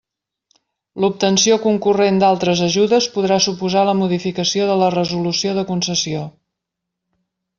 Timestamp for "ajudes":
2.69-3.09